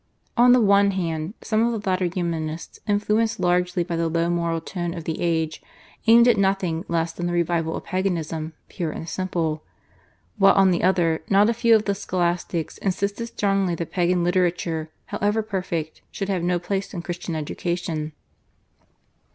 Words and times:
On 0.35 0.51
the 0.51 0.59
one 0.59 0.89
hand, 0.97 1.35
some 1.43 1.61
of 1.61 1.79
the 1.79 1.87
later 1.87 2.05
Humanists, 2.05 2.79
influenced 2.87 3.39
largely 3.39 3.83
by 3.83 3.95
the 3.95 4.07
low 4.09 4.31
moral 4.31 4.59
tone 4.59 4.95
of 4.95 5.03
the 5.03 5.21
age, 5.21 5.61
aimed 6.07 6.27
at 6.27 6.37
nothing 6.37 6.83
less 6.87 7.13
than 7.13 7.27
the 7.27 7.33
revival 7.33 7.75
of 7.75 7.83
Paganism, 7.83 8.53
pure 8.67 8.89
and 8.91 9.07
simple; 9.07 9.63
while, 10.39 10.55
on 10.55 10.71
the 10.71 10.81
other, 10.81 11.21
not 11.29 11.51
a 11.51 11.53
few 11.53 11.75
of 11.75 11.85
the 11.85 11.93
Scholastics 11.93 12.79
insisted 12.79 13.27
strongly 13.27 13.75
that 13.75 13.91
Pagan 13.91 14.23
literature, 14.23 14.89
however 15.05 15.43
perfect, 15.43 16.01
should 16.09 16.29
have 16.29 16.41
no 16.41 16.57
place 16.57 16.95
in 16.95 17.03
Christian 17.03 17.35
education. 17.35 18.13